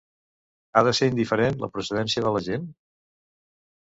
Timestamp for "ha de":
0.73-0.93